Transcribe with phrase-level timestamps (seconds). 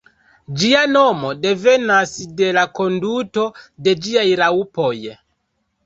[0.61, 3.47] Ĝia nomo devenas de la konduto
[3.85, 4.95] de ĝiaj raŭpoj.